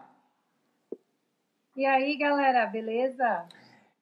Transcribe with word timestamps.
E 1.77 1.85
aí, 1.85 2.17
galera, 2.17 2.65
beleza? 2.65 3.45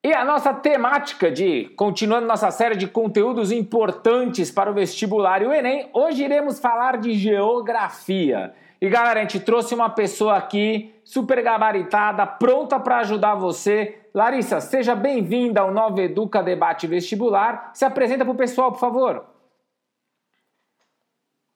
E 0.05 0.13
a 0.13 0.25
nossa 0.25 0.55
temática 0.55 1.33
de, 1.33 1.71
continuando 1.75 2.29
nossa 2.29 2.51
série 2.53 2.77
de 2.77 2.87
conteúdos 2.87 3.51
importantes 3.51 4.53
para 4.53 4.71
o 4.71 4.75
vestibular 4.75 5.43
e 5.43 5.47
o 5.47 5.53
Enem, 5.53 5.89
hoje 5.93 6.23
iremos 6.23 6.61
falar 6.61 6.99
de 6.99 7.15
geografia. 7.15 8.55
E 8.81 8.89
galera, 8.89 9.21
a 9.21 9.23
gente 9.23 9.41
trouxe 9.41 9.75
uma 9.75 9.89
pessoa 9.89 10.37
aqui 10.37 10.95
super 11.05 11.43
gabaritada, 11.43 12.27
pronta 12.27 12.79
para 12.79 12.99
ajudar 12.99 13.35
você. 13.35 14.09
Larissa, 14.13 14.61
seja 14.61 14.95
bem-vinda 14.95 15.61
ao 15.61 15.73
Nova 15.73 16.03
Educa 16.03 16.43
Debate 16.43 16.87
Vestibular. 16.87 17.71
Se 17.73 17.85
apresenta 17.85 18.25
para 18.25 18.33
o 18.33 18.37
pessoal, 18.37 18.73
por 18.73 18.81
favor. 18.81 19.25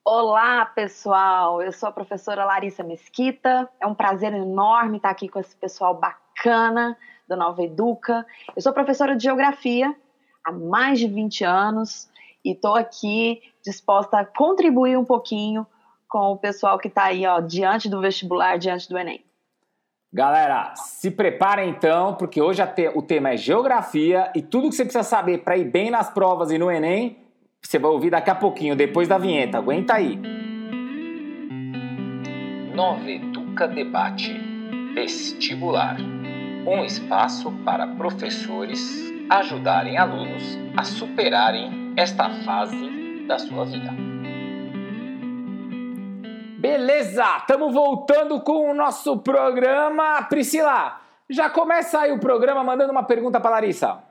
Olá, 0.04 0.64
pessoal. 0.64 1.60
Eu 1.60 1.72
sou 1.72 1.88
a 1.88 1.92
professora 1.92 2.44
Larissa 2.44 2.82
Mesquita. 2.82 3.68
É 3.80 3.86
um 3.86 3.94
prazer 3.94 4.32
enorme 4.32 4.96
estar 4.96 5.10
aqui 5.10 5.28
com 5.28 5.38
esse 5.38 5.54
pessoal 5.56 5.94
bacana 5.94 6.96
do 7.28 7.36
Nova 7.36 7.62
Educa. 7.62 8.24
Eu 8.56 8.62
sou 8.62 8.72
professora 8.72 9.14
de 9.14 9.24
Geografia 9.24 9.94
há 10.42 10.52
mais 10.52 10.98
de 10.98 11.06
20 11.06 11.44
anos 11.44 12.08
e 12.44 12.52
estou 12.52 12.74
aqui 12.74 13.42
disposta 13.62 14.20
a 14.20 14.24
contribuir 14.24 14.96
um 14.96 15.04
pouquinho 15.04 15.66
com 16.08 16.32
o 16.32 16.38
pessoal 16.38 16.78
que 16.78 16.88
está 16.88 17.04
aí, 17.04 17.26
ó, 17.26 17.40
diante 17.40 17.88
do 17.88 18.00
vestibular, 18.00 18.58
diante 18.58 18.88
do 18.88 18.98
Enem. 18.98 19.24
Galera, 20.12 20.72
se 20.74 21.10
preparem 21.10 21.68
então, 21.68 22.14
porque 22.14 22.40
hoje 22.40 22.66
te, 22.68 22.88
o 22.94 23.02
tema 23.02 23.30
é 23.30 23.36
geografia 23.36 24.32
e 24.34 24.40
tudo 24.40 24.70
que 24.70 24.74
você 24.74 24.84
precisa 24.84 25.04
saber 25.04 25.38
para 25.38 25.56
ir 25.56 25.66
bem 25.66 25.90
nas 25.90 26.10
provas 26.10 26.50
e 26.50 26.56
no 26.56 26.70
Enem, 26.70 27.18
você 27.60 27.78
vai 27.78 27.90
ouvir 27.90 28.10
daqui 28.10 28.30
a 28.30 28.34
pouquinho, 28.34 28.74
depois 28.74 29.06
da 29.06 29.18
vinheta. 29.18 29.58
Aguenta 29.58 29.94
aí. 29.94 30.18
Nova 32.74 33.10
Educa 33.10 33.68
Debate 33.68 34.48
Vestibular 34.94 35.96
um 36.68 36.84
espaço 36.84 37.50
para 37.64 37.86
professores 37.86 39.12
ajudarem 39.30 39.96
alunos 39.96 40.58
a 40.76 40.84
superarem 40.84 41.94
esta 41.96 42.28
fase 42.44 43.24
da 43.26 43.38
sua 43.38 43.64
vida. 43.64 44.17
Beleza, 46.58 47.36
estamos 47.38 47.72
voltando 47.72 48.40
com 48.40 48.70
o 48.70 48.74
nosso 48.74 49.18
programa. 49.20 50.24
Priscila, 50.24 51.00
já 51.30 51.48
começa 51.48 52.00
aí 52.00 52.10
o 52.10 52.18
programa 52.18 52.64
mandando 52.64 52.90
uma 52.90 53.04
pergunta 53.04 53.40
para 53.40 53.52
Larissa. 53.52 54.02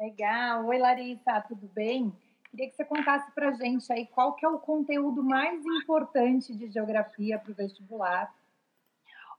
Legal. 0.00 0.64
Oi, 0.64 0.78
Larissa, 0.78 1.44
tudo 1.46 1.68
bem? 1.74 2.10
Queria 2.50 2.70
que 2.70 2.76
você 2.76 2.84
contasse 2.84 3.30
para 3.32 3.52
gente 3.52 3.92
aí 3.92 4.06
qual 4.06 4.32
que 4.36 4.46
é 4.46 4.48
o 4.48 4.58
conteúdo 4.58 5.22
mais 5.22 5.62
importante 5.66 6.54
de 6.56 6.70
geografia 6.70 7.38
para 7.38 7.52
o 7.52 7.54
vestibular 7.54 8.32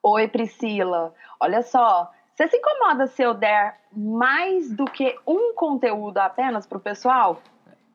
Oi, 0.03 0.27
Priscila. 0.27 1.13
Olha 1.39 1.63
só, 1.63 2.09
você 2.35 2.47
se 2.47 2.55
incomoda 2.55 3.07
se 3.07 3.23
eu 3.23 3.33
der 3.33 3.81
mais 3.91 4.71
do 4.71 4.85
que 4.85 5.17
um 5.27 5.53
conteúdo 5.55 6.19
apenas 6.19 6.67
para 6.67 6.77
o 6.77 6.81
pessoal? 6.81 7.41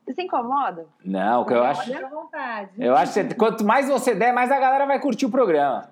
Você 0.05 0.13
se 0.13 0.21
incomoda? 0.21 0.87
Não, 1.03 1.41
o 1.41 1.45
que 1.45 1.53
eu 1.53 1.63
acho. 1.63 1.91
Eu 2.77 2.95
acho 2.95 3.13
que 3.13 3.33
quanto 3.33 3.65
mais 3.65 3.89
você 3.89 4.13
der, 4.13 4.31
mais 4.31 4.51
a 4.51 4.59
galera 4.59 4.85
vai 4.85 4.99
curtir 4.99 5.25
o 5.25 5.31
programa. 5.31 5.89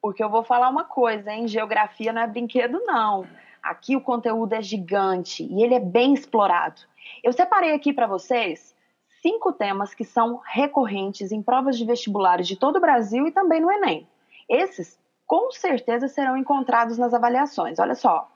Porque 0.00 0.22
eu 0.22 0.28
vou 0.28 0.44
falar 0.44 0.68
uma 0.68 0.84
coisa, 0.84 1.32
hein? 1.32 1.48
Geografia 1.48 2.12
não 2.12 2.20
é 2.20 2.26
brinquedo, 2.26 2.80
não. 2.84 3.26
Aqui 3.62 3.96
o 3.96 4.00
conteúdo 4.00 4.52
é 4.52 4.60
gigante 4.60 5.42
e 5.42 5.62
ele 5.62 5.74
é 5.74 5.80
bem 5.80 6.12
explorado. 6.12 6.82
Eu 7.24 7.32
separei 7.32 7.72
aqui 7.72 7.94
para 7.94 8.06
vocês 8.06 8.76
cinco 9.22 9.52
temas 9.52 9.94
que 9.94 10.04
são 10.04 10.40
recorrentes 10.44 11.32
em 11.32 11.42
provas 11.42 11.78
de 11.78 11.86
vestibulares 11.86 12.46
de 12.46 12.56
todo 12.56 12.76
o 12.76 12.80
Brasil 12.80 13.26
e 13.26 13.32
também 13.32 13.60
no 13.60 13.72
Enem. 13.72 14.06
Esses, 14.48 14.98
com 15.26 15.50
certeza, 15.50 16.08
serão 16.08 16.36
encontrados 16.36 16.98
nas 16.98 17.14
avaliações. 17.14 17.78
Olha 17.78 17.94
só. 17.94 18.30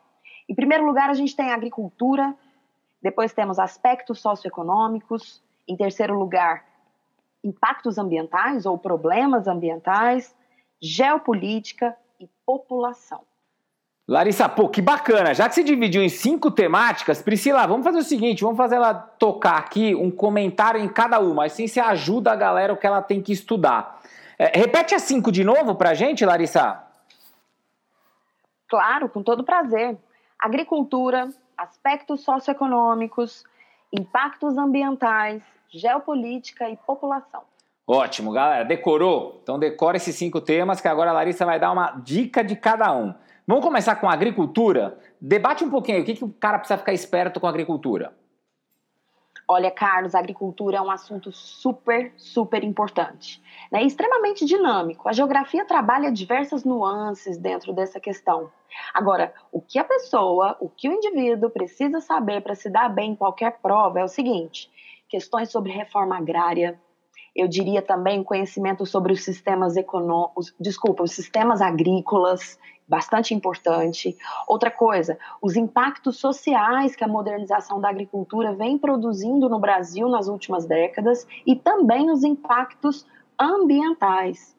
Em 0.48 0.54
primeiro 0.54 0.84
lugar, 0.84 1.10
a 1.10 1.14
gente 1.14 1.36
tem 1.36 1.50
a 1.50 1.54
agricultura, 1.54 2.34
depois 3.02 3.32
temos 3.32 3.58
aspectos 3.58 4.20
socioeconômicos, 4.20 5.42
em 5.66 5.76
terceiro 5.76 6.14
lugar, 6.14 6.64
impactos 7.42 7.98
ambientais 7.98 8.64
ou 8.64 8.78
problemas 8.78 9.48
ambientais, 9.48 10.34
geopolítica 10.80 11.96
e 12.20 12.28
população. 12.46 13.20
Larissa, 14.06 14.48
pô, 14.48 14.68
que 14.68 14.82
bacana. 14.82 15.32
Já 15.32 15.48
que 15.48 15.54
você 15.54 15.62
dividiu 15.62 16.02
em 16.02 16.08
cinco 16.08 16.50
temáticas, 16.50 17.22
Priscila, 17.22 17.66
vamos 17.66 17.84
fazer 17.84 17.98
o 17.98 18.04
seguinte: 18.04 18.42
vamos 18.42 18.56
fazer 18.56 18.76
ela 18.76 18.94
tocar 18.94 19.58
aqui 19.58 19.94
um 19.94 20.10
comentário 20.10 20.80
em 20.80 20.88
cada 20.88 21.18
uma, 21.20 21.46
assim 21.46 21.66
você 21.66 21.80
ajuda 21.80 22.32
a 22.32 22.36
galera 22.36 22.72
o 22.72 22.76
que 22.76 22.86
ela 22.86 23.00
tem 23.00 23.22
que 23.22 23.32
estudar. 23.32 24.00
É, 24.38 24.58
repete 24.58 24.94
as 24.94 25.02
cinco 25.02 25.30
de 25.30 25.44
novo 25.44 25.74
para 25.74 25.90
a 25.90 25.94
gente, 25.94 26.24
Larissa. 26.24 26.82
Claro, 28.68 29.08
com 29.08 29.22
todo 29.22 29.44
prazer. 29.44 29.96
Agricultura, 30.38 31.28
aspectos 31.62 32.22
socioeconômicos, 32.22 33.44
impactos 33.92 34.58
ambientais, 34.58 35.42
geopolítica 35.70 36.68
e 36.68 36.76
população. 36.76 37.42
Ótimo, 37.86 38.32
galera. 38.32 38.64
Decorou? 38.64 39.40
Então 39.42 39.58
decora 39.58 39.96
esses 39.96 40.14
cinco 40.16 40.40
temas 40.40 40.80
que 40.80 40.88
agora 40.88 41.10
a 41.10 41.14
Larissa 41.14 41.44
vai 41.44 41.58
dar 41.58 41.72
uma 41.72 41.92
dica 42.02 42.42
de 42.42 42.56
cada 42.56 42.92
um. 42.92 43.14
Vamos 43.46 43.64
começar 43.64 43.96
com 43.96 44.08
agricultura? 44.08 44.98
Debate 45.20 45.64
um 45.64 45.70
pouquinho 45.70 45.98
aí, 45.98 46.02
o 46.02 46.06
que, 46.06 46.14
que 46.14 46.24
o 46.24 46.28
cara 46.28 46.58
precisa 46.58 46.78
ficar 46.78 46.92
esperto 46.92 47.40
com 47.40 47.46
a 47.46 47.50
agricultura? 47.50 48.12
Olha, 49.48 49.70
Carlos, 49.70 50.14
a 50.14 50.18
agricultura 50.18 50.78
é 50.78 50.80
um 50.80 50.90
assunto 50.90 51.32
super, 51.32 52.12
super 52.16 52.62
importante. 52.62 53.42
Né? 53.70 53.82
Extremamente 53.82 54.44
dinâmico. 54.44 55.08
A 55.08 55.12
geografia 55.12 55.64
trabalha 55.64 56.12
diversas 56.12 56.64
nuances 56.64 57.36
dentro 57.36 57.72
dessa 57.72 58.00
questão. 58.00 58.50
Agora, 58.94 59.34
o 59.50 59.60
que 59.60 59.78
a 59.78 59.84
pessoa, 59.84 60.56
o 60.60 60.68
que 60.68 60.88
o 60.88 60.92
indivíduo 60.92 61.50
precisa 61.50 62.00
saber 62.00 62.42
para 62.42 62.54
se 62.54 62.70
dar 62.70 62.88
bem 62.88 63.12
em 63.12 63.16
qualquer 63.16 63.58
prova 63.60 64.00
é 64.00 64.04
o 64.04 64.08
seguinte: 64.08 64.70
questões 65.08 65.50
sobre 65.50 65.72
reforma 65.72 66.16
agrária, 66.16 66.80
eu 67.34 67.48
diria 67.48 67.82
também 67.82 68.22
conhecimento 68.22 68.84
sobre 68.84 69.12
os 69.12 69.24
sistemas 69.24 69.76
econômicos, 69.76 70.54
desculpa, 70.60 71.02
os 71.02 71.12
sistemas 71.12 71.62
agrícolas, 71.62 72.58
bastante 72.92 73.32
importante. 73.32 74.14
Outra 74.46 74.70
coisa, 74.70 75.18
os 75.40 75.56
impactos 75.56 76.18
sociais 76.18 76.94
que 76.94 77.02
a 77.02 77.08
modernização 77.08 77.80
da 77.80 77.88
agricultura 77.88 78.54
vem 78.54 78.76
produzindo 78.76 79.48
no 79.48 79.58
Brasil 79.58 80.10
nas 80.10 80.28
últimas 80.28 80.66
décadas 80.66 81.26
e 81.46 81.56
também 81.56 82.10
os 82.10 82.22
impactos 82.22 83.06
ambientais. 83.40 84.54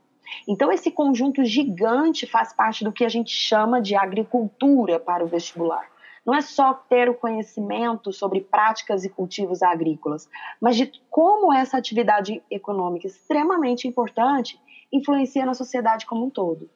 Então, 0.48 0.72
esse 0.72 0.90
conjunto 0.90 1.46
gigante 1.46 2.26
faz 2.26 2.52
parte 2.52 2.84
do 2.84 2.92
que 2.92 3.06
a 3.06 3.10
gente 3.10 3.30
chama 3.30 3.80
de 3.80 3.96
agricultura 3.96 5.00
para 5.00 5.24
o 5.24 5.28
vestibular 5.28 5.94
não 6.26 6.34
é 6.34 6.40
só 6.40 6.74
ter 6.74 7.10
o 7.10 7.14
conhecimento 7.14 8.14
sobre 8.14 8.40
práticas 8.40 9.04
e 9.04 9.10
cultivos 9.10 9.62
agrícolas, 9.62 10.30
mas 10.62 10.78
de 10.78 10.90
como 11.10 11.52
essa 11.52 11.78
atividade 11.78 12.42
econômica 12.50 13.08
extremamente 13.08 13.90
importante 13.90 14.58
influencia 14.90 15.46
na 15.46 15.54
sociedade 15.54 16.06
como 16.06 16.26
um 16.26 16.30
todo. 16.30 16.70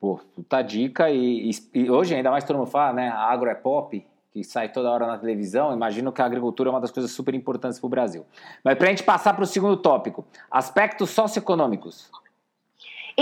Pô, 0.00 0.18
puta 0.34 0.62
dica. 0.62 1.10
E, 1.10 1.50
e, 1.74 1.90
hoje, 1.90 2.14
ainda 2.14 2.30
mais 2.30 2.42
todo 2.42 2.56
mundo 2.56 2.70
fala, 2.70 2.94
né? 2.94 3.08
A 3.10 3.30
agro 3.30 3.50
é 3.50 3.54
pop, 3.54 4.04
que 4.32 4.42
sai 4.42 4.72
toda 4.72 4.90
hora 4.90 5.06
na 5.06 5.18
televisão. 5.18 5.74
Imagino 5.74 6.10
que 6.10 6.22
a 6.22 6.24
agricultura 6.24 6.70
é 6.70 6.72
uma 6.72 6.80
das 6.80 6.90
coisas 6.90 7.10
super 7.10 7.34
importantes 7.34 7.78
para 7.78 7.86
o 7.86 7.90
Brasil. 7.90 8.24
Mas 8.64 8.78
para 8.78 8.86
a 8.86 8.90
gente 8.90 9.02
passar 9.02 9.34
para 9.34 9.44
o 9.44 9.46
segundo 9.46 9.76
tópico: 9.76 10.24
aspectos 10.50 11.10
socioeconômicos. 11.10 12.10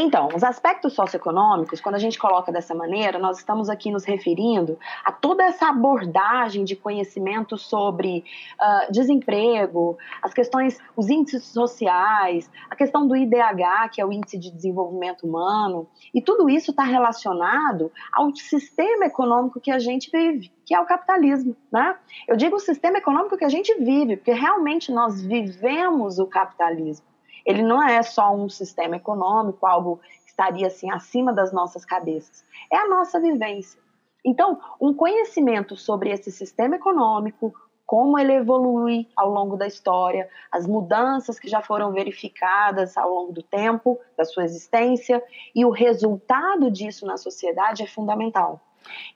Então, 0.01 0.29
os 0.33 0.45
aspectos 0.45 0.93
socioeconômicos, 0.93 1.81
quando 1.81 1.97
a 1.97 1.99
gente 1.99 2.21
coloca 2.21 2.53
dessa 2.53 2.73
maneira, 2.73 3.19
nós 3.19 3.39
estamos 3.39 3.69
aqui 3.69 3.91
nos 3.91 4.05
referindo 4.05 4.79
a 5.05 5.11
toda 5.11 5.43
essa 5.43 5.71
abordagem 5.71 6.63
de 6.63 6.77
conhecimento 6.77 7.59
sobre 7.59 8.25
uh, 8.61 8.93
desemprego, 8.93 9.99
as 10.23 10.33
questões, 10.33 10.79
os 10.97 11.11
índices 11.11 11.47
sociais, 11.47 12.49
a 12.71 12.77
questão 12.77 13.09
do 13.09 13.17
IDH, 13.17 13.91
que 13.93 14.01
é 14.01 14.07
o 14.07 14.13
Índice 14.13 14.39
de 14.39 14.53
Desenvolvimento 14.53 15.27
Humano, 15.27 15.89
e 16.15 16.23
tudo 16.23 16.49
isso 16.49 16.71
está 16.71 16.85
relacionado 16.85 17.91
ao 18.13 18.33
sistema 18.37 19.07
econômico 19.07 19.59
que 19.59 19.73
a 19.73 19.81
gente 19.81 20.13
vive, 20.13 20.53
que 20.65 20.77
é 20.77 20.81
o 20.81 20.87
capitalismo, 20.87 21.57
né? 21.73 21.97
Eu 22.29 22.37
digo 22.37 22.55
o 22.55 22.61
sistema 22.61 22.99
econômico 22.99 23.37
que 23.37 23.45
a 23.45 23.49
gente 23.49 23.75
vive, 23.75 24.17
porque 24.17 24.33
realmente 24.33 24.93
nós 24.93 25.21
vivemos 25.21 26.21
o 26.21 26.27
capitalismo. 26.27 27.05
Ele 27.45 27.63
não 27.63 27.83
é 27.83 28.03
só 28.03 28.35
um 28.35 28.49
sistema 28.49 28.97
econômico, 28.97 29.67
algo 29.67 30.01
que 30.25 30.31
estaria 30.31 30.67
assim 30.67 30.91
acima 30.91 31.33
das 31.33 31.53
nossas 31.53 31.85
cabeças. 31.85 32.45
É 32.73 32.77
a 32.77 32.89
nossa 32.89 33.21
vivência. 33.21 33.81
Então, 34.25 34.61
um 34.81 34.93
conhecimento 34.93 35.77
sobre 35.77 36.11
esse 36.11 36.31
sistema 36.31 36.77
econômico, 36.77 37.55
como 37.87 38.19
ele 38.19 38.35
evolui 38.35 39.09
ao 39.17 39.31
longo 39.31 39.57
da 39.57 39.67
história, 39.67 40.29
as 40.53 40.67
mudanças 40.67 41.41
que 41.41 41.49
já 41.49 41.63
foram 41.63 41.91
verificadas 41.93 42.99
ao 42.99 43.09
longo 43.09 43.33
do 43.33 43.43
tempo 43.43 43.99
da 44.17 44.27
sua 44.27 44.45
existência 44.45 45.23
e 45.55 45.65
o 45.65 45.71
resultado 45.71 46.71
disso 46.71 47.07
na 47.07 47.17
sociedade 47.17 47.83
é 47.83 47.87
fundamental. 47.87 48.61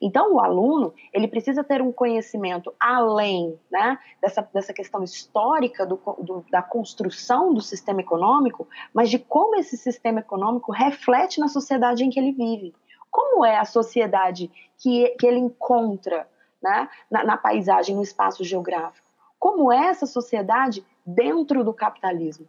Então, 0.01 0.33
o 0.33 0.39
aluno, 0.39 0.93
ele 1.11 1.27
precisa 1.27 1.63
ter 1.63 1.81
um 1.81 1.91
conhecimento 1.91 2.73
além 2.79 3.59
né, 3.71 3.97
dessa, 4.21 4.47
dessa 4.53 4.73
questão 4.73 5.03
histórica 5.03 5.85
do, 5.85 5.99
do, 6.19 6.45
da 6.49 6.61
construção 6.61 7.53
do 7.53 7.61
sistema 7.61 8.01
econômico, 8.01 8.67
mas 8.93 9.09
de 9.09 9.19
como 9.19 9.55
esse 9.55 9.77
sistema 9.77 10.19
econômico 10.19 10.71
reflete 10.71 11.39
na 11.39 11.47
sociedade 11.47 12.03
em 12.03 12.09
que 12.09 12.19
ele 12.19 12.31
vive. 12.31 12.73
Como 13.09 13.45
é 13.45 13.57
a 13.57 13.65
sociedade 13.65 14.49
que, 14.77 15.09
que 15.19 15.27
ele 15.27 15.39
encontra 15.39 16.27
né, 16.61 16.89
na, 17.09 17.23
na 17.23 17.37
paisagem, 17.37 17.95
no 17.95 18.01
espaço 18.01 18.43
geográfico? 18.43 19.07
Como 19.39 19.71
é 19.71 19.87
essa 19.87 20.05
sociedade 20.05 20.85
dentro 21.05 21.63
do 21.63 21.73
capitalismo? 21.73 22.47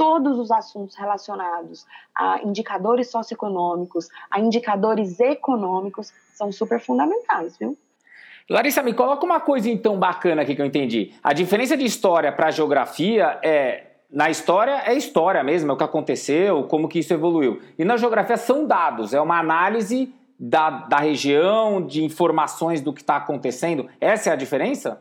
Todos 0.00 0.38
os 0.38 0.50
assuntos 0.50 0.96
relacionados 0.96 1.84
a 2.16 2.40
indicadores 2.42 3.10
socioeconômicos, 3.10 4.08
a 4.30 4.40
indicadores 4.40 5.20
econômicos, 5.20 6.10
são 6.32 6.50
super 6.50 6.80
fundamentais, 6.80 7.58
viu? 7.58 7.76
Larissa, 8.48 8.82
me 8.82 8.94
coloca 8.94 9.26
uma 9.26 9.40
coisa 9.40 9.68
então 9.68 9.98
bacana 9.98 10.40
aqui 10.40 10.56
que 10.56 10.62
eu 10.62 10.64
entendi. 10.64 11.12
A 11.22 11.34
diferença 11.34 11.76
de 11.76 11.84
história 11.84 12.32
para 12.32 12.50
geografia 12.50 13.38
é 13.42 13.88
na 14.10 14.30
história 14.30 14.82
é 14.86 14.94
história 14.94 15.44
mesmo, 15.44 15.70
é 15.70 15.74
o 15.74 15.76
que 15.76 15.84
aconteceu, 15.84 16.64
como 16.64 16.88
que 16.88 17.00
isso 17.00 17.12
evoluiu. 17.12 17.60
E 17.78 17.84
na 17.84 17.98
geografia 17.98 18.38
são 18.38 18.66
dados, 18.66 19.12
é 19.12 19.20
uma 19.20 19.38
análise 19.38 20.14
da, 20.38 20.70
da 20.70 20.96
região, 20.96 21.84
de 21.84 22.02
informações 22.02 22.80
do 22.80 22.90
que 22.94 23.02
está 23.02 23.16
acontecendo. 23.16 23.86
Essa 24.00 24.30
é 24.30 24.32
a 24.32 24.36
diferença? 24.36 24.98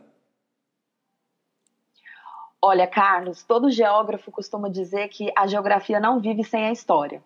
Olha, 2.62 2.86
Carlos, 2.86 3.44
todo 3.44 3.72
geógrafo 3.72 4.32
costuma 4.32 4.70
dizer 4.70 5.08
que 5.08 5.32
a 5.36 5.48
geografia 5.48 6.00
não 6.00 6.20
vive 6.20 6.44
sem 6.44 6.66
a 6.66 6.72
história. 6.72 7.24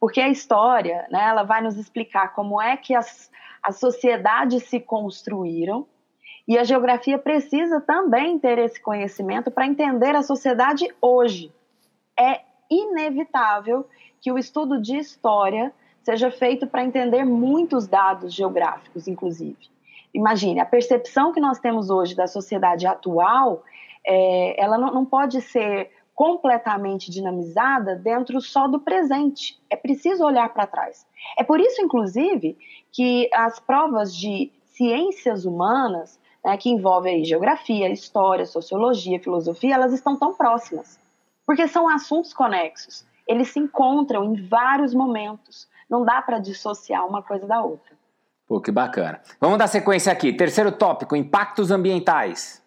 Porque 0.00 0.20
a 0.20 0.28
história, 0.28 1.06
né, 1.10 1.22
ela 1.28 1.42
vai 1.42 1.62
nos 1.62 1.76
explicar 1.76 2.34
como 2.34 2.60
é 2.60 2.76
que 2.76 2.94
as, 2.94 3.30
as 3.62 3.78
sociedades 3.78 4.64
se 4.64 4.80
construíram, 4.80 5.86
e 6.46 6.58
a 6.58 6.64
geografia 6.64 7.18
precisa 7.18 7.80
também 7.80 8.38
ter 8.38 8.58
esse 8.58 8.80
conhecimento 8.80 9.50
para 9.50 9.66
entender 9.66 10.14
a 10.14 10.22
sociedade 10.22 10.86
hoje. 11.00 11.50
É 12.18 12.42
inevitável 12.70 13.86
que 14.20 14.30
o 14.30 14.38
estudo 14.38 14.80
de 14.80 14.96
história 14.96 15.72
seja 16.02 16.30
feito 16.30 16.66
para 16.66 16.84
entender 16.84 17.24
muitos 17.24 17.86
dados 17.86 18.34
geográficos, 18.34 19.08
inclusive. 19.08 19.56
Imagine, 20.12 20.60
a 20.60 20.66
percepção 20.66 21.32
que 21.32 21.40
nós 21.40 21.58
temos 21.58 21.88
hoje 21.90 22.14
da 22.14 22.26
sociedade 22.26 22.86
atual 22.86 23.62
é, 24.06 24.62
ela 24.62 24.78
não, 24.78 24.92
não 24.92 25.04
pode 25.04 25.40
ser 25.40 25.90
completamente 26.14 27.10
dinamizada 27.10 27.96
dentro 27.96 28.40
só 28.40 28.68
do 28.68 28.78
presente. 28.78 29.60
É 29.68 29.76
preciso 29.76 30.24
olhar 30.24 30.48
para 30.52 30.66
trás. 30.66 31.06
É 31.36 31.42
por 31.42 31.60
isso, 31.60 31.82
inclusive, 31.82 32.56
que 32.92 33.28
as 33.34 33.58
provas 33.58 34.14
de 34.14 34.52
ciências 34.66 35.44
humanas, 35.44 36.18
né, 36.44 36.56
que 36.56 36.70
envolvem 36.70 37.24
geografia, 37.24 37.88
história, 37.90 38.46
sociologia, 38.46 39.20
filosofia, 39.20 39.74
elas 39.74 39.92
estão 39.92 40.16
tão 40.16 40.34
próximas. 40.34 40.98
Porque 41.44 41.66
são 41.66 41.88
assuntos 41.88 42.32
conexos. 42.32 43.04
Eles 43.26 43.48
se 43.48 43.58
encontram 43.58 44.24
em 44.24 44.46
vários 44.46 44.94
momentos. 44.94 45.68
Não 45.90 46.04
dá 46.04 46.22
para 46.22 46.38
dissociar 46.38 47.06
uma 47.06 47.22
coisa 47.22 47.46
da 47.46 47.62
outra. 47.62 47.94
Pô, 48.46 48.60
que 48.60 48.70
bacana. 48.70 49.20
Vamos 49.40 49.58
dar 49.58 49.66
sequência 49.66 50.12
aqui. 50.12 50.32
Terceiro 50.32 50.70
tópico: 50.72 51.16
impactos 51.16 51.70
ambientais. 51.70 52.63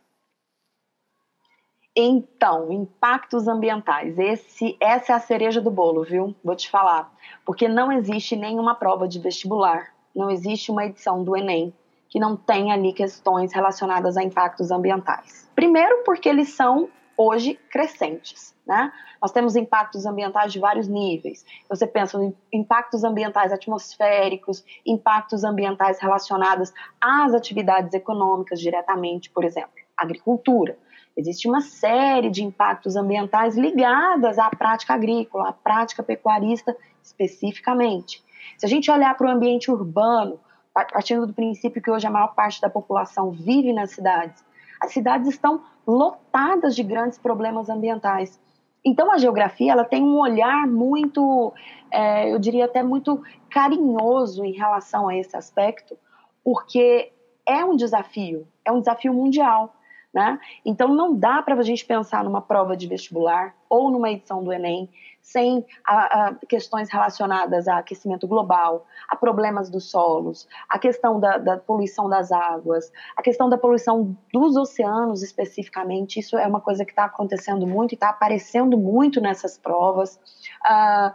Então, 2.00 2.72
impactos 2.72 3.48
ambientais. 3.48 4.20
Esse, 4.20 4.78
essa 4.80 5.14
é 5.14 5.16
a 5.16 5.20
cereja 5.20 5.60
do 5.60 5.72
bolo, 5.72 6.04
viu? 6.04 6.36
Vou 6.44 6.56
te 6.56 6.70
falar. 6.70 7.12
Porque 7.44 7.68
não 7.68 7.92
existe 7.92 8.36
nenhuma 8.36 8.76
prova 8.76 9.08
de 9.08 9.20
vestibular, 9.20 9.92
não 10.16 10.30
existe 10.30 10.70
uma 10.70 10.86
edição 10.86 11.24
do 11.24 11.36
Enem 11.36 11.74
que 12.08 12.20
não 12.20 12.38
tenha 12.38 12.76
ali 12.76 12.94
questões 12.94 13.52
relacionadas 13.52 14.16
a 14.16 14.24
impactos 14.24 14.70
ambientais. 14.70 15.50
Primeiro, 15.56 16.04
porque 16.06 16.30
eles 16.30 16.50
são 16.50 16.88
hoje 17.18 17.60
crescentes, 17.72 18.56
né? 18.66 18.94
Nós 19.20 19.32
temos 19.32 19.56
impactos 19.56 20.06
ambientais 20.06 20.54
de 20.54 20.60
vários 20.60 20.88
níveis. 20.88 21.44
Você 21.68 21.88
pensa 21.88 22.24
em 22.24 22.32
impactos 22.54 23.04
ambientais 23.04 23.52
atmosféricos, 23.52 24.64
impactos 24.86 25.44
ambientais 25.44 26.00
relacionados 26.00 26.72
às 27.02 27.34
atividades 27.34 27.92
econômicas 27.96 28.60
diretamente, 28.60 29.32
por 29.32 29.44
exemplo, 29.44 29.72
agricultura 29.98 30.78
Existe 31.18 31.50
uma 31.50 31.62
série 31.62 32.30
de 32.30 32.44
impactos 32.44 32.96
ambientais 32.96 33.58
ligadas 33.58 34.38
à 34.38 34.52
prática 34.52 34.94
agrícola, 34.94 35.50
à 35.50 35.54
prática 35.54 36.04
pecuarista 36.04 36.78
especificamente. 37.02 38.24
Se 38.56 38.68
a 38.68 38.70
gente 38.70 38.92
olhar 38.92 39.18
para 39.18 39.28
o 39.28 39.32
ambiente 39.32 39.72
urbano, 39.72 40.40
partindo 40.72 41.26
do 41.26 41.34
princípio 41.34 41.82
que 41.82 41.90
hoje 41.90 42.06
a 42.06 42.12
maior 42.12 42.36
parte 42.36 42.62
da 42.62 42.70
população 42.70 43.32
vive 43.32 43.74
nas 43.74 43.92
cidades, 43.92 44.46
as 44.80 44.92
cidades 44.92 45.28
estão 45.28 45.64
lotadas 45.88 46.76
de 46.76 46.84
grandes 46.84 47.18
problemas 47.18 47.68
ambientais. 47.68 48.40
Então 48.86 49.12
a 49.12 49.18
geografia 49.18 49.72
ela 49.72 49.84
tem 49.84 50.04
um 50.04 50.20
olhar 50.20 50.68
muito, 50.68 51.52
é, 51.90 52.32
eu 52.32 52.38
diria 52.38 52.66
até 52.66 52.84
muito 52.84 53.22
carinhoso 53.50 54.46
em 54.46 54.52
relação 54.52 55.08
a 55.08 55.18
esse 55.18 55.36
aspecto, 55.36 55.98
porque 56.44 57.12
é 57.46 57.66
um 57.66 57.76
desafio, 57.76 58.48
é 58.64 58.72
um 58.72 58.80
desafio 58.80 59.14
mundial. 59.14 59.74
Né? 60.14 60.40
Então, 60.66 60.88
não 60.88 61.14
dá 61.14 61.42
para 61.42 61.56
a 61.56 61.64
gente 61.64 61.86
pensar 61.86 62.24
numa 62.24 62.42
prova 62.42 62.76
de 62.76 62.88
vestibular 62.88 63.54
ou 63.70 63.92
numa 63.92 64.10
edição 64.10 64.44
do 64.44 64.52
Enem 64.52 64.90
sem 65.22 65.66
a, 65.86 66.28
a 66.28 66.36
questões 66.48 66.90
relacionadas 66.90 67.68
a 67.68 67.80
aquecimento 67.80 68.26
global, 68.26 68.88
a 69.10 69.16
problemas 69.18 69.70
dos 69.70 69.92
solos, 69.92 70.48
a 70.70 70.80
questão 70.80 71.20
da, 71.20 71.38
da, 71.38 71.58
poluição 71.58 72.08
das 72.08 72.32
águas, 72.32 72.90
a 73.16 73.22
questão 73.22 73.50
da 73.50 73.58
poluição 73.58 74.18
dos 74.32 74.56
oceanos 74.56 75.22
especificamente. 75.22 76.22
Isso 76.22 76.38
é 76.38 76.48
uma 76.48 76.62
coisa 76.62 76.86
que 76.86 76.92
está 76.92 77.04
acontecendo 77.04 77.68
muito 77.68 77.92
e 77.92 77.96
está 77.96 78.10
aparecendo 78.10 78.78
muito 78.78 79.20
nessas 79.20 79.58
provas. 79.58 80.18
Uh, 80.66 81.14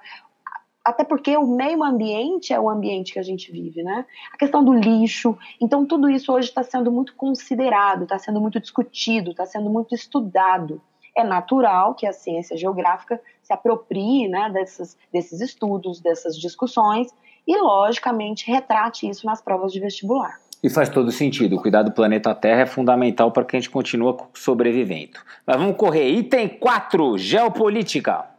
até 0.84 1.04
porque 1.04 1.36
o 1.36 1.46
meio 1.46 1.82
ambiente 1.82 2.52
é 2.52 2.58
o 2.58 2.68
ambiente 2.68 3.12
que 3.12 3.18
a 3.18 3.22
gente 3.22 3.52
vive, 3.52 3.82
né? 3.82 4.04
A 4.32 4.36
questão 4.36 4.64
do 4.64 4.72
lixo. 4.72 5.36
Então, 5.60 5.86
tudo 5.86 6.10
isso 6.10 6.32
hoje 6.32 6.48
está 6.48 6.62
sendo 6.62 6.90
muito 6.90 7.14
considerado, 7.14 8.02
está 8.02 8.18
sendo 8.18 8.40
muito 8.40 8.58
discutido, 8.58 9.30
está 9.30 9.46
sendo 9.46 9.70
muito 9.70 9.94
estudado. 9.94 10.80
É 11.16 11.22
natural 11.22 11.94
que 11.94 12.06
a 12.06 12.12
ciência 12.12 12.56
geográfica 12.56 13.20
se 13.42 13.52
aproprie 13.52 14.28
né, 14.28 14.50
desses, 14.50 14.96
desses 15.12 15.40
estudos, 15.40 16.00
dessas 16.00 16.36
discussões 16.36 17.08
e, 17.46 17.56
logicamente, 17.56 18.50
retrate 18.50 19.08
isso 19.08 19.26
nas 19.26 19.40
provas 19.40 19.72
de 19.72 19.78
vestibular. 19.78 20.40
E 20.62 20.70
faz 20.70 20.88
todo 20.88 21.10
sentido. 21.10 21.60
Cuidar 21.60 21.82
do 21.82 21.92
planeta 21.92 22.34
Terra 22.34 22.62
é 22.62 22.66
fundamental 22.66 23.30
para 23.32 23.44
que 23.44 23.56
a 23.56 23.60
gente 23.60 23.68
continue 23.68 24.16
sobrevivendo. 24.32 25.18
Mas 25.44 25.56
vamos 25.56 25.76
correr. 25.76 26.08
Item 26.08 26.48
4, 26.48 27.18
geopolítica. 27.18 28.31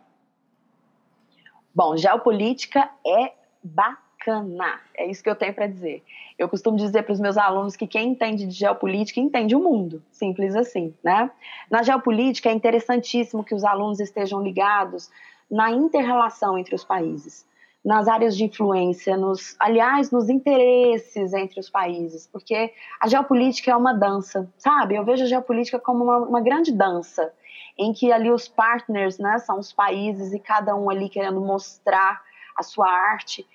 Bom, 1.76 1.98
geopolítica 1.98 2.90
é 3.06 3.34
bacana. 3.64 4.80
É 4.96 5.10
isso 5.10 5.24
que 5.24 5.30
eu 5.30 5.36
tenho 5.36 5.54
para 5.54 5.68
dizer. 5.68 6.04
Eu 6.38 6.48
costumo 6.48 6.78
dizer 6.78 7.04
para 7.04 7.14
os 7.14 7.20
meus 7.20 7.38
alunos 7.38 7.76
que 7.76 7.88
quem 7.88 8.10
entende 8.10 8.46
de 8.46 8.54
geopolítica 8.54 9.20
entende 9.20 9.56
o 9.56 9.60
mundo, 9.60 10.02
simples 10.12 10.56
assim, 10.56 10.94
né? 11.04 11.32
Na 11.70 11.84
geopolítica 11.84 12.50
é 12.50 12.54
interessantíssimo 12.54 13.44
que 13.44 13.56
os 13.56 13.64
alunos 13.64 14.00
estejam 14.00 14.42
ligados 14.42 15.10
na 15.50 15.72
interrelação 15.72 16.58
entre 16.58 16.76
os 16.76 16.84
países. 16.84 17.46
nas 17.84 18.08
áreas 18.08 18.38
de 18.38 18.46
influência, 18.46 19.18
nos, 19.18 19.56
aliás, 19.60 20.10
nos 20.10 20.30
interesses 20.30 21.34
entre 21.34 21.60
os 21.60 21.70
países, 21.70 22.26
porque 22.32 22.72
a 23.00 23.08
geopolítica 23.08 23.72
é 23.72 23.76
uma 23.76 23.94
dança, 23.94 24.50
sabe? 24.58 24.96
Eu 24.96 25.04
vejo 25.04 25.24
a 25.24 25.28
geopolítica 25.28 25.78
como 25.80 26.04
uma, 26.06 26.18
uma 26.20 26.42
grande 26.42 26.72
dança, 26.72 27.34
em 27.78 27.94
que 27.94 28.12
ali 28.12 28.32
os 28.32 28.48
partners, 28.48 29.18
né, 29.18 29.38
são 29.40 29.60
os 29.60 29.74
países 29.74 30.34
e 30.34 30.40
cada 30.40 30.76
um 30.76 30.90
ali 30.90 31.10
querendo 31.10 31.42
mostrar 31.42 32.22
a 32.58 32.64
sua 32.64 32.88
arte, 32.88 33.46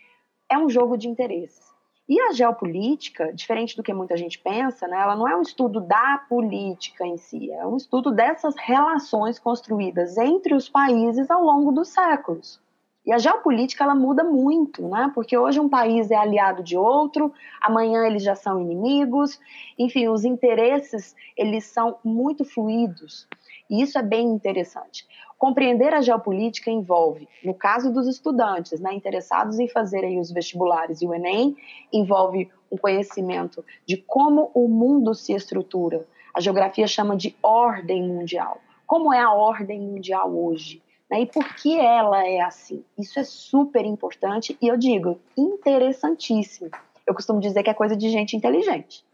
é 0.51 0.59
um 0.59 0.69
jogo 0.69 0.97
de 0.97 1.09
interesses. 1.09 1.69
E 2.09 2.19
a 2.21 2.33
geopolítica, 2.33 3.33
diferente 3.35 3.77
do 3.77 3.83
que 3.83 3.93
muita 3.93 4.17
gente 4.17 4.39
pensa, 4.39 4.89
né, 4.89 4.99
ela 4.99 5.15
não 5.15 5.29
é 5.29 5.37
um 5.37 5.43
estudo 5.43 5.81
da 5.81 6.25
política 6.29 7.07
em 7.07 7.19
si, 7.19 7.51
é 7.53 7.67
um 7.67 7.77
estudo 7.77 8.11
dessas 8.11 8.55
relações 8.57 9.39
construídas 9.39 10.17
entre 10.17 10.55
os 10.55 10.69
países 10.69 11.31
ao 11.31 11.43
longo 11.43 11.71
dos 11.71 11.89
séculos. 11.89 12.61
E 13.09 13.13
a 13.13 13.17
geopolítica 13.17 13.85
ela 13.85 13.95
muda 13.95 14.23
muito, 14.23 14.87
né? 14.87 15.11
Porque 15.15 15.35
hoje 15.35 15.59
um 15.59 15.69
país 15.69 16.11
é 16.11 16.15
aliado 16.15 16.63
de 16.63 16.77
outro, 16.77 17.33
amanhã 17.59 18.07
eles 18.07 18.23
já 18.23 18.35
são 18.35 18.61
inimigos. 18.61 19.41
Enfim, 19.79 20.09
os 20.09 20.27
interesses 20.27 21.17
eles 21.35 21.65
são 21.65 21.97
muito 22.05 22.45
fluidos. 22.45 23.27
E 23.69 23.83
isso 23.83 23.99
é 23.99 24.03
bem 24.03 24.27
interessante. 24.27 25.07
Compreender 25.39 25.95
a 25.95 26.01
geopolítica 26.01 26.71
envolve, 26.71 27.29
no 27.45 27.55
caso 27.55 27.93
dos 27.93 28.09
estudantes, 28.09 28.81
né, 28.81 28.93
interessados 28.93 29.59
em 29.59 29.69
fazer 29.69 30.05
aí 30.05 30.19
os 30.19 30.33
vestibulares 30.33 31.01
e 31.01 31.07
o 31.07 31.15
Enem, 31.15 31.57
envolve 31.93 32.51
um 32.73 32.77
conhecimento 32.77 33.65
de 33.87 33.97
como 33.97 34.51
o 34.53 34.67
mundo 34.69 35.15
se 35.15 35.33
estrutura. 35.33 36.07
A 36.35 36.41
geografia 36.41 36.87
chama 36.87 37.17
de 37.17 37.37
ordem 37.43 38.03
mundial. 38.03 38.61
Como 38.87 39.13
é 39.13 39.21
a 39.21 39.33
ordem 39.33 39.81
mundial 39.81 40.35
hoje? 40.35 40.83
Né, 41.11 41.23
e 41.23 41.27
por 41.27 41.55
que 41.55 41.79
ela 41.79 42.27
é 42.27 42.41
assim? 42.41 42.85
Isso 42.99 43.19
é 43.19 43.25
super 43.25 43.85
importante 43.85 44.59
e 44.61 44.69
eu 44.69 44.77
digo, 44.77 45.21
interessantíssimo. 45.37 46.71
Eu 47.07 47.15
costumo 47.15 47.41
dizer 47.41 47.63
que 47.63 47.71
é 47.71 47.75
coisa 47.75 47.97
de 47.97 48.11
gente 48.11 48.37
inteligente. 48.37 49.05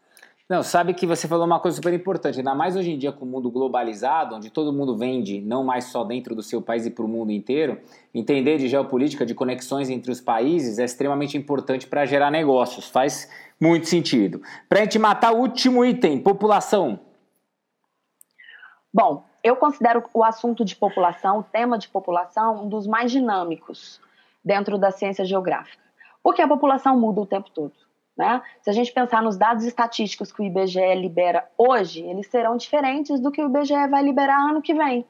Não, 0.47 0.63
sabe 0.63 0.93
que 0.93 1.07
você 1.07 1.27
falou 1.27 1.47
uma 1.47 1.59
coisa 1.59 1.77
super 1.77 1.95
importante, 1.95 2.39
ainda 2.39 2.55
mais 2.55 2.77
hoje 2.77 2.91
em 2.91 2.99
dia 2.99 3.11
com 3.11 3.25
o 3.25 3.29
mundo 3.29 3.51
globalizado, 3.51 4.35
onde 4.35 4.51
todo 4.51 4.75
mundo 4.75 4.95
vende 4.95 5.41
não 5.41 5.65
mais 5.65 5.85
só 5.85 6.05
dentro 6.05 6.35
do 6.35 6.43
seu 6.43 6.61
país 6.61 6.85
e 6.85 6.91
para 6.91 7.03
o 7.03 7.09
mundo 7.09 7.33
inteiro, 7.33 7.81
entender 8.15 8.59
de 8.59 8.69
geopolítica, 8.69 9.25
de 9.25 9.35
conexões 9.35 9.89
entre 9.89 10.13
os 10.13 10.21
países 10.21 10.79
é 10.79 10.85
extremamente 10.85 11.39
importante 11.39 11.87
para 11.87 12.05
gerar 12.05 12.31
negócios, 12.31 12.87
faz 12.87 13.27
muito 13.59 13.87
sentido. 13.87 14.43
Para 14.69 14.81
a 14.81 14.83
gente 14.83 14.99
matar 14.99 15.33
o 15.33 15.39
último 15.39 15.83
item, 15.83 16.21
população. 16.21 17.01
Bom, 18.93 19.25
eu 19.43 19.57
considero 19.57 20.05
o 20.13 20.23
assunto 20.23 20.63
de 20.63 20.77
população, 20.77 21.39
o 21.39 21.43
tema 21.43 21.79
de 21.79 21.89
população, 21.89 22.65
um 22.65 22.69
dos 22.69 22.87
mais 22.87 23.11
dinâmicos 23.11 23.99
dentro 24.45 24.77
da 24.77 24.91
ciência 24.91 25.25
geográfica, 25.25 25.83
porque 26.23 26.43
a 26.43 26.49
população 26.49 27.01
muda 27.01 27.23
o 27.23 27.27
tempo 27.27 27.49
todo. 27.49 27.73
Né? 28.17 28.41
Se 28.63 28.71
a 28.71 28.73
gente 28.73 28.93
pensar 28.93 29.23
nos 29.23 29.37
dados 29.37 29.65
estatísticos 29.65 30.31
que 30.31 30.41
o 30.41 30.45
IBGE 30.45 30.95
libera 30.95 31.49
hoje, 31.59 32.01
eles 32.03 32.29
serão 32.29 32.57
diferentes 32.57 33.21
do 33.21 33.31
que 33.31 33.43
o 33.43 33.47
IBGE 33.47 33.89
vai 33.89 34.03
liberar 34.03 34.39
ano 34.39 34.63
que 34.63 34.73
vem. 34.73 35.05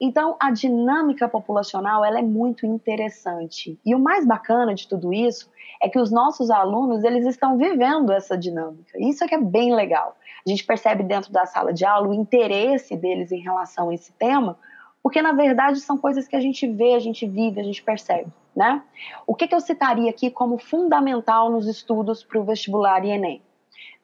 Então, 0.00 0.36
a 0.38 0.52
dinâmica 0.52 1.28
populacional 1.28 2.04
ela 2.04 2.20
é 2.20 2.22
muito 2.22 2.64
interessante. 2.64 3.78
E 3.84 3.94
o 3.94 3.98
mais 3.98 4.24
bacana 4.24 4.72
de 4.72 4.86
tudo 4.86 5.12
isso 5.12 5.50
é 5.82 5.88
que 5.88 5.98
os 5.98 6.10
nossos 6.12 6.50
alunos 6.50 7.02
eles 7.02 7.26
estão 7.26 7.58
vivendo 7.58 8.12
essa 8.12 8.38
dinâmica. 8.38 8.96
Isso 8.96 9.24
é 9.24 9.28
que 9.28 9.34
é 9.34 9.40
bem 9.40 9.74
legal. 9.74 10.16
A 10.46 10.50
gente 10.50 10.64
percebe 10.64 11.02
dentro 11.02 11.32
da 11.32 11.46
sala 11.46 11.72
de 11.72 11.84
aula 11.84 12.08
o 12.08 12.14
interesse 12.14 12.96
deles 12.96 13.32
em 13.32 13.40
relação 13.40 13.90
a 13.90 13.94
esse 13.94 14.12
tema, 14.12 14.56
porque 15.02 15.20
na 15.20 15.32
verdade 15.32 15.80
são 15.80 15.98
coisas 15.98 16.28
que 16.28 16.36
a 16.36 16.40
gente 16.40 16.66
vê, 16.66 16.94
a 16.94 17.00
gente 17.00 17.26
vive, 17.26 17.60
a 17.60 17.64
gente 17.64 17.82
percebe. 17.82 18.30
Né? 18.58 18.82
O 19.24 19.36
que, 19.36 19.46
que 19.46 19.54
eu 19.54 19.60
citaria 19.60 20.10
aqui 20.10 20.32
como 20.32 20.58
fundamental 20.58 21.48
nos 21.48 21.68
estudos 21.68 22.24
para 22.24 22.40
o 22.40 22.44
vestibular 22.44 23.04
e 23.04 23.10
Enem? 23.10 23.40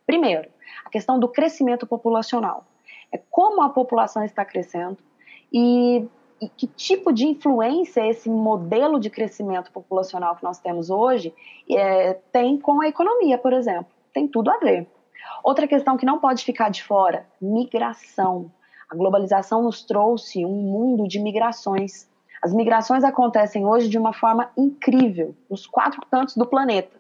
Primeiro, 0.07 0.49
a 0.85 0.91
questão 0.91 1.19
do 1.19 1.27
crescimento 1.27 1.89
populacional. 1.89 2.65
É 3.11 3.19
como 3.33 3.63
a 3.63 3.71
população 3.71 4.23
está 4.23 4.45
crescendo 4.45 4.99
e, 5.53 6.07
e 6.41 6.49
que 6.49 6.69
tipo 6.69 7.13
de 7.13 7.27
influência 7.27 8.07
esse 8.07 8.31
modelo 8.31 9.01
de 9.01 9.11
crescimento 9.11 9.73
populacional 9.73 10.37
que 10.37 10.45
nós 10.45 10.61
temos 10.61 10.89
hoje 10.89 11.35
é, 11.69 12.15
tem 12.31 12.57
com 12.57 12.81
a 12.81 12.87
economia, 12.87 13.37
por 13.37 13.53
exemplo. 13.53 13.89
Tem 14.13 14.29
tudo 14.29 14.53
a 14.53 14.59
ver. 14.59 14.87
Outra 15.43 15.67
questão 15.67 15.97
que 15.97 16.07
não 16.07 16.21
pode 16.21 16.45
ficar 16.45 16.69
de 16.71 16.85
fora: 16.85 17.27
migração. 17.43 18.53
A 18.89 18.95
globalização 18.95 19.65
nos 19.65 19.83
trouxe 19.83 20.47
um 20.47 20.63
mundo 20.63 21.09
de 21.09 21.19
migrações. 21.19 22.09
As 22.45 22.53
migrações 22.53 23.03
acontecem 23.03 23.65
hoje 23.65 23.89
de 23.89 23.97
uma 23.97 24.13
forma 24.13 24.51
incrível, 24.55 25.35
nos 25.49 25.67
quatro 25.67 26.03
cantos 26.11 26.37
do 26.37 26.45
planeta. 26.45 26.95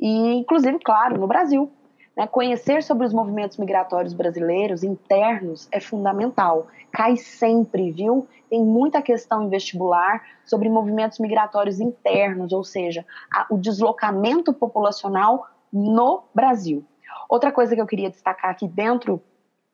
E, 0.00 0.34
inclusive, 0.34 0.76
claro, 0.80 1.20
no 1.20 1.28
Brasil. 1.28 1.70
Né? 2.16 2.26
Conhecer 2.26 2.82
sobre 2.82 3.06
os 3.06 3.14
movimentos 3.14 3.58
migratórios 3.58 4.12
brasileiros 4.12 4.82
internos 4.82 5.68
é 5.70 5.78
fundamental. 5.78 6.66
Cai 6.90 7.16
sempre, 7.16 7.92
viu? 7.92 8.26
Tem 8.50 8.60
muita 8.60 9.00
questão 9.00 9.44
em 9.44 9.48
vestibular 9.48 10.20
sobre 10.44 10.68
movimentos 10.68 11.20
migratórios 11.20 11.78
internos, 11.78 12.52
ou 12.52 12.64
seja, 12.64 13.06
a, 13.32 13.46
o 13.50 13.58
deslocamento 13.58 14.52
populacional 14.52 15.46
no 15.72 16.24
Brasil. 16.34 16.84
Outra 17.28 17.52
coisa 17.52 17.76
que 17.76 17.80
eu 17.80 17.86
queria 17.86 18.10
destacar 18.10 18.50
aqui 18.50 18.66
dentro 18.66 19.22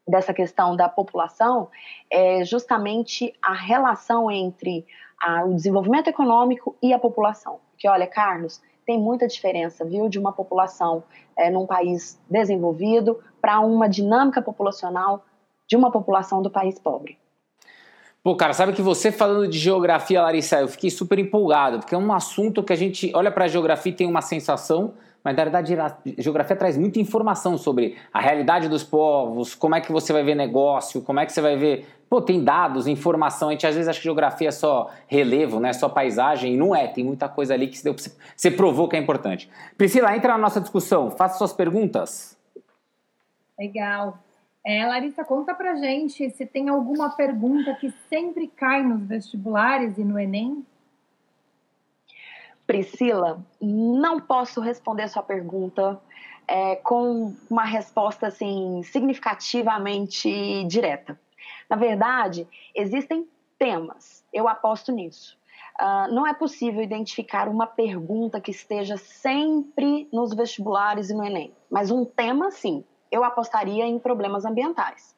dessa 0.08 0.32
questão 0.32 0.74
da 0.74 0.88
população 0.88 1.68
é 2.10 2.44
justamente 2.44 3.34
a 3.42 3.52
relação 3.52 4.30
entre 4.30 4.86
a, 5.20 5.44
o 5.44 5.54
desenvolvimento 5.54 6.08
econômico 6.08 6.76
e 6.82 6.92
a 6.92 6.98
população. 6.98 7.60
Porque, 7.72 7.88
olha, 7.88 8.06
Carlos, 8.06 8.60
tem 8.86 8.98
muita 8.98 9.28
diferença, 9.28 9.84
viu, 9.84 10.08
de 10.08 10.18
uma 10.18 10.32
população 10.32 11.04
é, 11.36 11.50
num 11.50 11.66
país 11.66 12.18
desenvolvido 12.28 13.20
para 13.40 13.60
uma 13.60 13.88
dinâmica 13.88 14.40
populacional 14.40 15.24
de 15.68 15.76
uma 15.76 15.90
população 15.90 16.40
do 16.40 16.50
país 16.50 16.78
pobre. 16.78 17.18
Pô, 18.22 18.34
cara, 18.34 18.52
sabe 18.52 18.72
que 18.72 18.82
você 18.82 19.12
falando 19.12 19.46
de 19.46 19.58
geografia, 19.58 20.22
Larissa, 20.22 20.60
eu 20.60 20.68
fiquei 20.68 20.90
super 20.90 21.18
empolgado, 21.18 21.78
porque 21.78 21.94
é 21.94 21.98
um 21.98 22.12
assunto 22.12 22.62
que 22.62 22.72
a 22.72 22.76
gente 22.76 23.12
olha 23.14 23.30
para 23.30 23.44
a 23.44 23.48
geografia 23.48 23.92
e 23.92 23.94
tem 23.94 24.06
uma 24.06 24.22
sensação 24.22 24.94
mas 25.28 25.37
na 25.37 25.44
verdade 25.44 25.78
a 25.78 25.94
geografia 26.16 26.56
traz 26.56 26.78
muita 26.78 26.99
informação 26.99 27.58
sobre 27.58 27.99
a 28.11 28.18
realidade 28.18 28.66
dos 28.66 28.82
povos, 28.82 29.54
como 29.54 29.75
é 29.75 29.80
que 29.82 29.92
você 29.92 30.11
vai 30.11 30.23
ver 30.23 30.35
negócio, 30.35 31.02
como 31.02 31.20
é 31.20 31.26
que 31.26 31.32
você 31.32 31.42
vai 31.42 31.54
ver. 31.54 31.87
Pô, 32.08 32.23
tem 32.23 32.42
dados, 32.42 32.87
informação. 32.87 33.50
A 33.50 33.52
gente 33.52 33.66
às 33.66 33.75
vezes 33.75 33.88
acha 33.88 33.99
que 33.99 34.04
geografia 34.04 34.49
é 34.49 34.50
só 34.50 34.90
relevo, 35.06 35.61
né? 35.61 35.75
só 35.75 35.87
paisagem, 35.87 36.56
não 36.56 36.75
é. 36.75 36.87
Tem 36.87 37.04
muita 37.04 37.28
coisa 37.28 37.52
ali 37.52 37.68
que 37.68 37.76
você 37.76 38.50
provou 38.50 38.88
que 38.88 38.97
é 38.97 38.99
importante. 38.99 39.50
Priscila, 39.76 40.16
entra 40.16 40.32
na 40.32 40.38
nossa 40.38 40.62
discussão, 40.62 41.11
faça 41.11 41.37
suas 41.37 41.52
perguntas. 41.52 42.35
Legal. 43.58 44.18
É, 44.64 44.87
Larissa, 44.87 45.26
conta 45.26 45.52
pra 45.54 45.75
gente 45.75 46.30
se 46.30 46.47
tem 46.47 46.70
alguma 46.70 47.11
pergunta 47.11 47.75
que 47.75 47.92
sempre 48.08 48.49
cai 48.49 48.82
nos 48.82 49.02
vestibulares 49.02 49.99
e 49.99 50.04
no 50.04 50.18
Enem. 50.18 50.64
Priscila, 52.68 53.42
não 53.62 54.20
posso 54.20 54.60
responder 54.60 55.08
sua 55.08 55.22
pergunta 55.22 55.98
é, 56.46 56.76
com 56.76 57.34
uma 57.48 57.64
resposta 57.64 58.26
assim 58.26 58.82
significativamente 58.82 60.64
direta. 60.64 61.18
Na 61.68 61.76
verdade, 61.76 62.46
existem 62.75 63.26
temas. 63.58 64.22
Eu 64.30 64.46
aposto 64.46 64.92
nisso. 64.92 65.38
Uh, 65.80 66.12
não 66.12 66.26
é 66.26 66.34
possível 66.34 66.82
identificar 66.82 67.48
uma 67.48 67.66
pergunta 67.66 68.38
que 68.38 68.50
esteja 68.50 68.98
sempre 68.98 70.06
nos 70.12 70.34
vestibulares 70.34 71.08
e 71.08 71.14
no 71.14 71.25
Enem, 71.25 71.54
mas 71.70 71.90
um 71.90 72.04
tema, 72.04 72.50
sim. 72.50 72.84
Eu 73.10 73.25
apostaria 73.25 73.87
em 73.87 73.98
problemas 73.98 74.44
ambientais. 74.44 75.16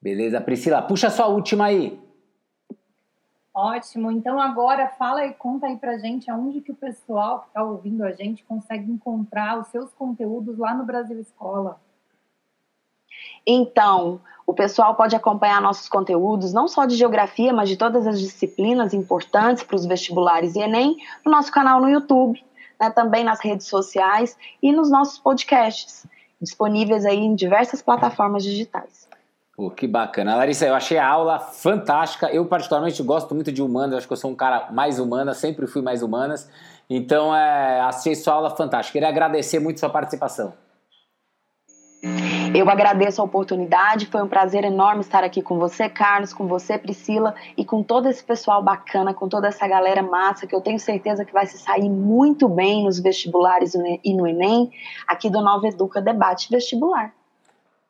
Beleza, 0.00 0.40
Priscila, 0.40 0.80
puxa 0.80 1.10
sua 1.10 1.26
última 1.26 1.66
aí. 1.66 2.00
Ótimo. 3.54 4.10
Então 4.10 4.40
agora 4.40 4.88
fala 4.98 5.26
e 5.26 5.34
conta 5.34 5.66
aí 5.66 5.76
pra 5.76 5.98
gente 5.98 6.30
aonde 6.30 6.60
que 6.60 6.72
o 6.72 6.76
pessoal 6.76 7.40
que 7.40 7.48
está 7.48 7.62
ouvindo 7.62 8.02
a 8.02 8.12
gente 8.12 8.44
consegue 8.44 8.90
encontrar 8.90 9.58
os 9.58 9.68
seus 9.68 9.92
conteúdos 9.92 10.58
lá 10.58 10.74
no 10.74 10.84
Brasil 10.84 11.20
Escola. 11.20 11.78
Então, 13.46 14.20
o 14.46 14.54
pessoal 14.54 14.94
pode 14.94 15.14
acompanhar 15.14 15.60
nossos 15.60 15.88
conteúdos, 15.88 16.52
não 16.52 16.66
só 16.66 16.86
de 16.86 16.96
geografia, 16.96 17.52
mas 17.52 17.68
de 17.68 17.76
todas 17.76 18.06
as 18.06 18.20
disciplinas 18.20 18.94
importantes 18.94 19.62
para 19.62 19.76
os 19.76 19.84
vestibulares 19.84 20.54
e 20.54 20.60
Enem, 20.60 20.96
no 21.24 21.30
nosso 21.30 21.52
canal 21.52 21.80
no 21.80 21.90
YouTube, 21.90 22.42
né, 22.80 22.90
também 22.90 23.24
nas 23.24 23.40
redes 23.40 23.66
sociais 23.66 24.36
e 24.62 24.72
nos 24.72 24.90
nossos 24.90 25.18
podcasts, 25.18 26.06
disponíveis 26.40 27.04
aí 27.04 27.18
em 27.18 27.34
diversas 27.34 27.82
plataformas 27.82 28.42
digitais. 28.42 29.08
Pô, 29.54 29.70
que 29.70 29.86
bacana. 29.86 30.34
Larissa, 30.34 30.66
eu 30.66 30.74
achei 30.74 30.96
a 30.96 31.06
aula 31.06 31.38
fantástica. 31.38 32.30
Eu, 32.30 32.46
particularmente, 32.46 33.02
gosto 33.02 33.34
muito 33.34 33.52
de 33.52 33.62
humanas. 33.62 33.98
Acho 33.98 34.06
que 34.06 34.12
eu 34.12 34.16
sou 34.16 34.30
um 34.30 34.34
cara 34.34 34.70
mais 34.72 34.98
humana, 34.98 35.34
sempre 35.34 35.66
fui 35.66 35.82
mais 35.82 36.02
humanas. 36.02 36.50
Então, 36.88 37.34
é, 37.34 37.80
achei 37.80 38.14
sua 38.14 38.34
aula 38.34 38.50
fantástica. 38.50 38.94
Queria 38.94 39.08
agradecer 39.08 39.58
muito 39.58 39.78
sua 39.78 39.90
participação. 39.90 40.54
Eu 42.54 42.68
agradeço 42.68 43.22
a 43.22 43.24
oportunidade, 43.24 44.06
foi 44.06 44.22
um 44.22 44.28
prazer 44.28 44.64
enorme 44.64 45.00
estar 45.00 45.24
aqui 45.24 45.40
com 45.40 45.58
você, 45.58 45.88
Carlos, 45.88 46.34
com 46.34 46.46
você, 46.46 46.76
Priscila, 46.76 47.34
e 47.56 47.64
com 47.64 47.82
todo 47.82 48.08
esse 48.08 48.22
pessoal 48.22 48.62
bacana, 48.62 49.14
com 49.14 49.28
toda 49.28 49.48
essa 49.48 49.66
galera 49.66 50.02
massa, 50.02 50.46
que 50.46 50.54
eu 50.54 50.60
tenho 50.60 50.78
certeza 50.78 51.24
que 51.24 51.32
vai 51.32 51.46
se 51.46 51.58
sair 51.58 51.88
muito 51.88 52.48
bem 52.48 52.84
nos 52.84 52.98
vestibulares 52.98 53.74
e 53.74 54.14
no 54.14 54.26
Enem, 54.26 54.70
aqui 55.06 55.30
do 55.30 55.40
Nova 55.40 55.66
Educa 55.68 56.02
Debate 56.02 56.50
Vestibular. 56.50 57.14